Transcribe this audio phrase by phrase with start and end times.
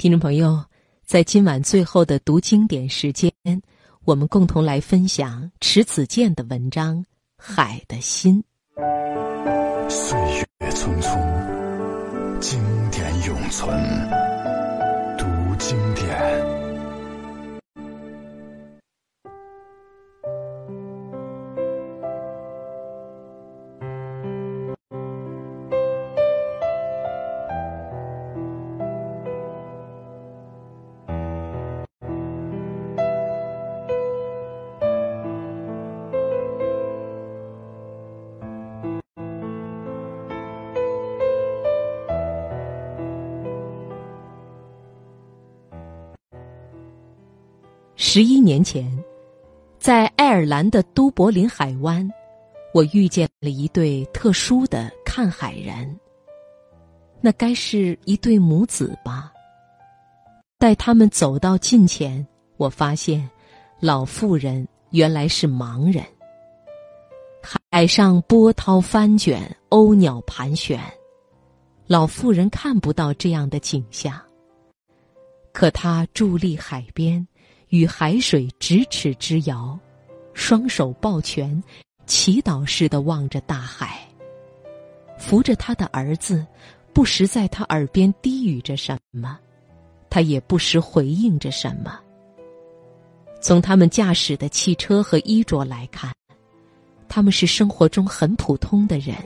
[0.00, 0.58] 听众朋友，
[1.04, 3.30] 在今晚最后的读经典时间，
[4.06, 6.96] 我们共同来分享迟子建的文章
[7.36, 8.42] 《海的心》。
[9.90, 12.58] 岁月匆匆，经
[12.90, 14.29] 典永存。
[48.12, 48.92] 十一年前，
[49.78, 52.10] 在爱尔兰的都柏林海湾，
[52.74, 55.96] 我遇见了一对特殊的看海人。
[57.20, 59.32] 那该是一对母子吧？
[60.58, 63.30] 待他们走到近前，我发现，
[63.78, 66.04] 老妇人原来是盲人。
[67.70, 70.80] 海上波涛翻卷，鸥鸟盘旋，
[71.86, 74.20] 老妇人看不到这样的景象。
[75.52, 77.24] 可她伫立海边。
[77.70, 79.78] 与海水咫尺之遥，
[80.34, 81.60] 双手抱拳，
[82.04, 84.00] 祈祷似的望着大海。
[85.16, 86.44] 扶着他的儿子，
[86.92, 89.38] 不时在他耳边低语着什么，
[90.08, 91.98] 他也不时回应着什么。
[93.40, 96.12] 从他们驾驶的汽车和衣着来看，
[97.08, 99.16] 他们是生活中很普通的人。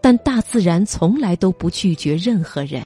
[0.00, 2.84] 但大自然从来都不拒绝任何人，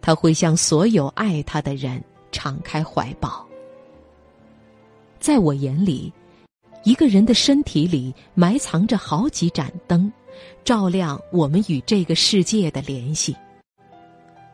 [0.00, 3.47] 他会向所有爱他的人敞开怀抱。
[5.20, 6.12] 在我眼里，
[6.84, 10.10] 一个人的身体里埋藏着好几盏灯，
[10.64, 13.36] 照亮我们与这个世界的联系。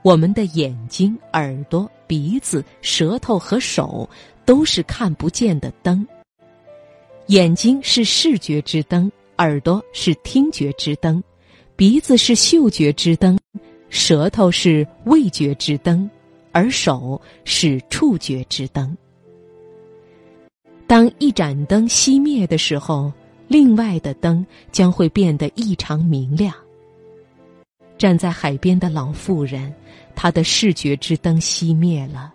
[0.02, 4.08] 我们的眼睛、耳朵、鼻子、舌头和手
[4.44, 6.06] 都是看不见的灯。
[7.28, 11.22] 眼睛是视觉之灯，耳朵是听觉之灯，
[11.74, 13.38] 鼻子是嗅觉之灯，
[13.88, 16.10] 舌头是味觉之灯，
[16.52, 18.94] 而手是触觉之灯。
[20.86, 23.12] 当一盏灯熄灭的时候，
[23.48, 26.54] 另外的灯将会变得异常明亮。
[27.96, 29.72] 站在海边的老妇人，
[30.14, 32.32] 她的视觉之灯熄灭了，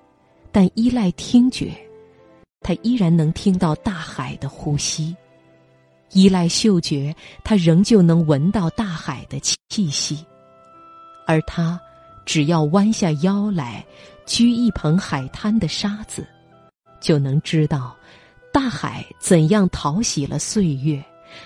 [0.51, 1.71] 但依赖听觉，
[2.61, 5.15] 她依然能听到大海的呼吸；
[6.13, 10.25] 依赖嗅觉，她仍旧能闻到大海的气息。
[11.27, 11.79] 而她，
[12.25, 13.85] 只要弯下腰来，
[14.25, 16.25] 掬一捧海滩的沙子，
[16.99, 17.95] 就能知道。
[18.61, 21.01] 大海怎样淘洗了岁月，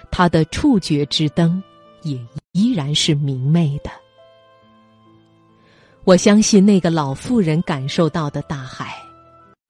[0.10, 1.62] 它的触觉之灯
[2.02, 2.20] 也
[2.54, 3.92] 依然是明媚的。
[6.06, 8.96] 我相信那个老妇人感受到的大海，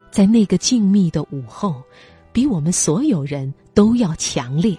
[0.10, 1.84] 在那个静谧的午后，
[2.32, 4.78] 比我们所有人都要强烈，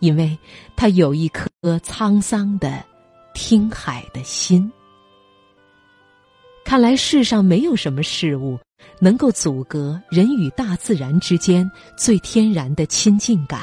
[0.00, 0.38] 因为
[0.76, 1.48] 他有一颗
[1.78, 2.84] 沧桑的
[3.32, 4.70] 听海的心。
[6.62, 8.58] 看来世上没有什么事物。
[8.98, 13.60] 能够阻隔人与大自然之间最天然的亲近感。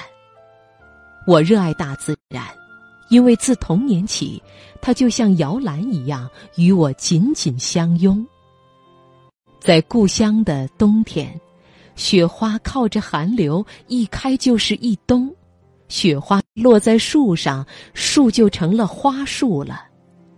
[1.26, 2.46] 我热爱大自然，
[3.10, 4.42] 因为自童年起，
[4.82, 8.26] 它就像摇篮一样与我紧紧相拥。
[9.60, 11.40] 在故乡的冬天，
[11.96, 15.34] 雪花靠着寒流一开就是一冬，
[15.88, 19.76] 雪花落在树上，树就成了花树了；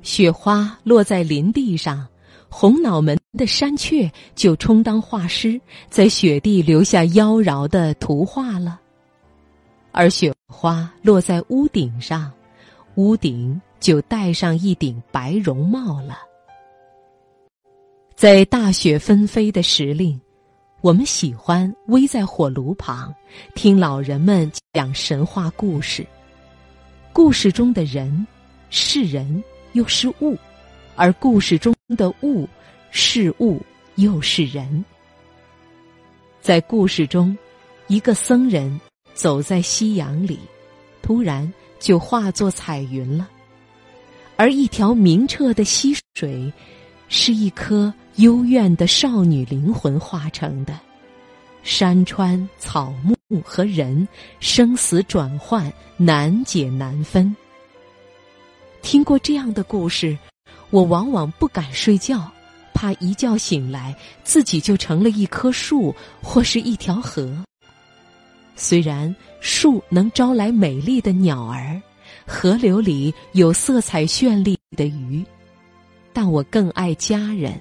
[0.03, 2.07] 雪花落在林地上。
[2.49, 8.79] 红脑门的山雀就充当画师，在雪地留下妖娆的图画了。
[9.91, 12.31] 而雪花落在屋顶上，
[12.95, 16.17] 屋顶就戴上一顶白绒帽了。
[18.15, 20.19] 在大雪纷飞的时令，
[20.79, 23.13] 我们喜欢偎在火炉旁，
[23.53, 26.05] 听老人们讲神话故事。
[27.11, 28.25] 故事中的人
[28.69, 30.37] 是人，又是物。
[30.95, 32.49] 而故事中的物、
[32.89, 33.61] 是物
[33.95, 34.83] 又是人，
[36.41, 37.37] 在故事中，
[37.85, 38.79] 一个僧人
[39.13, 40.39] 走在夕阳里，
[41.03, 43.27] 突然就化作彩云了；
[44.35, 46.51] 而一条明澈的溪水，
[47.07, 50.79] 是一颗幽怨的少女灵魂化成的。
[51.61, 54.07] 山川、草木和人，
[54.39, 57.35] 生死转换，难解难分。
[58.81, 60.17] 听过这样的故事。
[60.75, 62.29] 我往往不敢睡觉，
[62.73, 63.95] 怕一觉醒来
[64.25, 67.33] 自己就成了一棵树或是一条河。
[68.57, 71.81] 虽然树能招来美丽的鸟儿，
[72.27, 75.23] 河流里有色彩绚丽的鱼，
[76.11, 77.53] 但我更爱家人。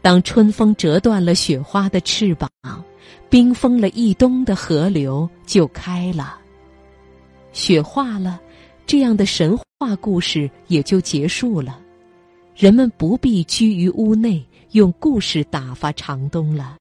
[0.00, 2.48] 当春风折断了雪花的翅膀，
[3.28, 6.38] 冰封了一冬的河流就开了。
[7.52, 8.40] 雪化了，
[8.86, 11.80] 这样的神话故事也就结束了。
[12.54, 14.40] 人们不必居于屋内，
[14.70, 16.76] 用故事打发长冬了。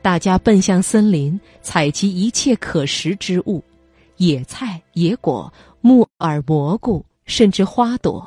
[0.00, 3.60] 大家奔向森林，采集一切可食之物：
[4.18, 8.24] 野菜、野果、木耳、蘑菇，甚至花朵。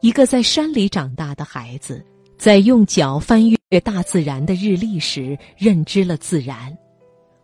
[0.00, 2.04] 一个在山里长大的孩子。
[2.36, 6.76] 在用脚翻阅大自然的日历时，认知了自然。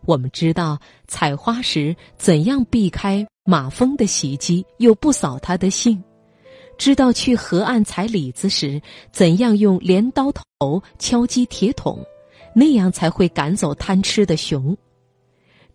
[0.05, 0.77] 我们知道
[1.07, 5.97] 采花时怎样避开马蜂的袭击，又不扫它的兴；
[6.77, 8.79] 知道去河岸采李子时，
[9.11, 12.05] 怎样用镰刀头敲击铁桶，
[12.53, 14.75] 那样才会赶走贪吃的熊；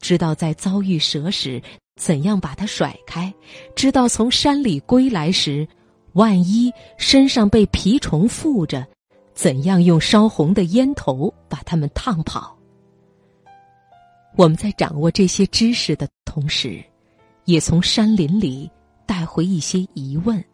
[0.00, 1.60] 知道在遭遇蛇时，
[2.00, 3.32] 怎样把它甩开；
[3.74, 5.66] 知道从山里归来时，
[6.12, 8.86] 万一身上被蜱虫附着。
[9.34, 12.56] 怎样用烧红的烟头把它们烫跑？
[14.34, 16.82] 我们在掌握这些知识的同时，
[17.46, 18.68] 也从山林里
[19.06, 20.44] 带回一些疑问：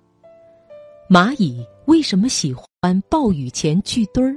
[1.08, 4.36] 蚂蚁为什么喜欢暴雨前聚堆儿？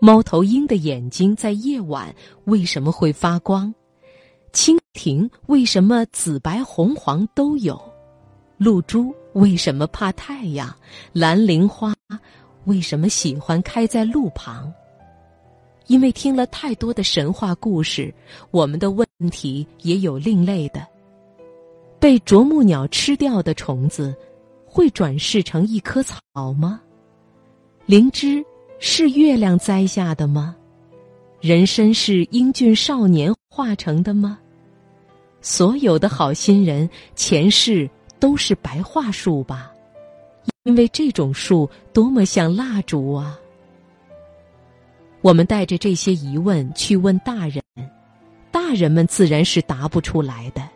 [0.00, 2.14] 猫头鹰的眼睛在夜晚
[2.44, 3.74] 为什么会发光？
[4.52, 7.78] 蜻蜓为什么紫白红黄都有？
[8.56, 10.72] 露珠为什么怕太阳？
[11.12, 11.92] 蓝铃花？
[12.66, 14.72] 为什么喜欢开在路旁？
[15.88, 18.14] 因为听了太多的神话故事，
[18.52, 20.86] 我们的问题也有另类的。
[22.00, 24.16] 被啄木鸟吃掉的虫子，
[24.64, 26.18] 会转世成一棵草
[26.58, 26.80] 吗？
[27.84, 28.42] 灵芝
[28.78, 30.56] 是月亮栽下的吗？
[31.42, 34.38] 人参是英俊少年化成的吗？
[35.42, 37.88] 所有的好心人前世
[38.18, 39.70] 都是白桦树吧？
[40.64, 43.38] 因为这种树多么像蜡烛啊！
[45.20, 47.62] 我们带着这些疑问去问大人，
[48.50, 50.66] 大人们自然是答不出来的，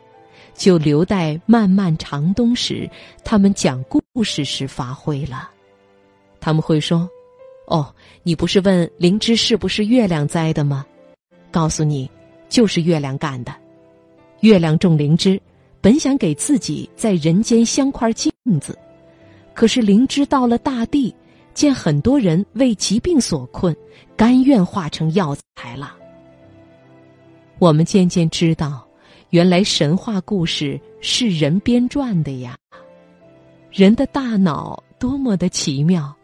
[0.54, 2.88] 就留待漫漫长冬时，
[3.24, 5.50] 他们讲故事时发挥了。
[6.40, 7.08] 他们会说
[7.68, 7.92] ：“哦，
[8.22, 10.86] 你不是问灵芝是不是月亮栽的吗？
[11.50, 12.10] 告诉你，
[12.48, 13.54] 就是月亮干的。
[14.40, 15.40] 月亮种灵芝，
[15.80, 18.78] 本想给自己在人间镶块镜子。”
[19.54, 21.14] 可是灵芝到了大地，
[21.54, 23.74] 见很多人为疾病所困，
[24.16, 25.94] 甘愿化成药材了。
[27.60, 28.84] 我们渐渐知道，
[29.34, 32.56] 原来神话故事是人编撰的呀。
[33.72, 36.14] 人的大脑多么的奇妙，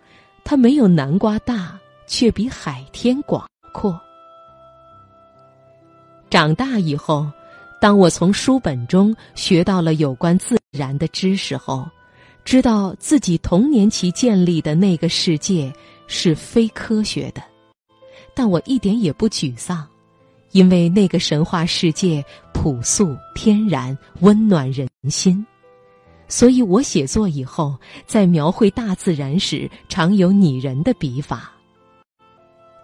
[0.44, 1.76] 它没有南瓜大，
[2.06, 4.00] 却比海天广阔。
[6.30, 7.26] 长大以后，
[7.80, 11.84] 当我从书本中学到了有关自然的知识后。
[12.44, 15.72] 知道自己童年期建立的那个世界
[16.06, 17.42] 是非科学的，
[18.34, 19.84] 但我一点也不沮丧，
[20.52, 25.44] 因为那个神话世界朴素、天然、温暖人心。
[26.28, 27.76] 所以我写作以后，
[28.06, 31.50] 在描绘大自然时，常有拟人的笔法。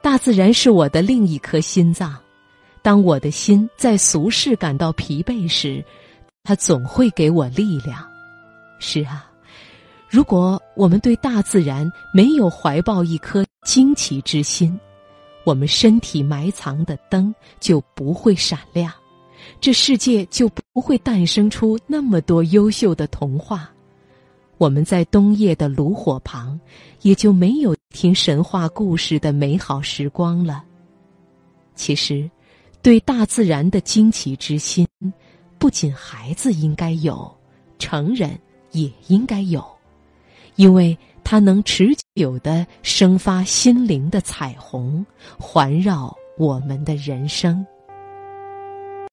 [0.03, 2.17] 大自然是我的另一颗心脏，
[2.83, 5.85] 当我的心在俗世感到疲惫时，
[6.45, 8.05] 它总会给我力量。
[8.79, 9.31] 是啊。
[10.09, 14.79] 如果我们对大自然没有怀抱一颗惊奇之心，
[15.46, 18.93] 我们身体埋藏的灯就不会闪亮，
[19.60, 23.70] 这世界就不会诞生出那么多优秀的童话。
[24.58, 26.58] 我们在冬夜的炉火旁，
[27.03, 30.65] 也就没有听神话故事的美好时光了。
[31.76, 32.29] 其实，
[32.82, 34.84] 对大自然的惊奇之心，
[35.60, 37.32] 不仅孩子应该有，
[37.79, 38.36] 成人
[38.72, 39.65] 也应该有。
[40.56, 40.98] 因为
[41.29, 45.05] 它能持久的生发心灵的彩虹，
[45.37, 47.67] 环绕我们的人生。